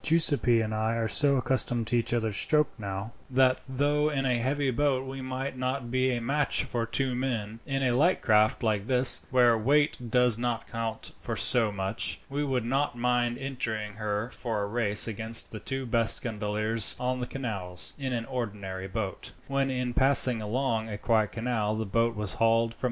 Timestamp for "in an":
17.99-18.25